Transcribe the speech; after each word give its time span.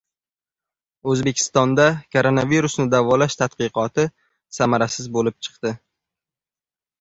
O‘zbekistonda 1.11 1.85
koronavirusni 2.15 2.85
davolash 2.95 3.37
tadqiqoti 3.43 4.07
samarasiz 4.59 5.11
bo‘lib 5.19 5.39
chiqdi 5.49 5.75